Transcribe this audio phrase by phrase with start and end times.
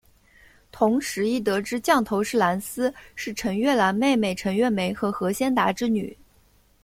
[0.71, 6.17] 同时亦得知降头师蓝丝是陈月兰妹妹陈月梅和何先达之女。